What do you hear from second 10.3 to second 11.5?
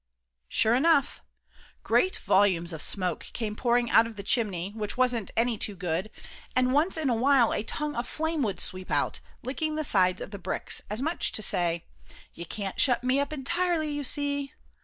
the bricks, as much as to